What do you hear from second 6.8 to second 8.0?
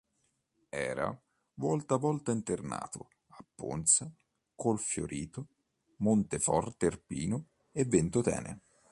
Irpino e